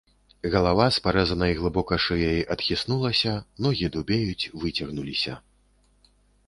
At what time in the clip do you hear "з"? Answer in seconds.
0.95-1.03